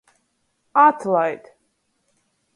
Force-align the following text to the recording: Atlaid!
Atlaid! 0.85 1.43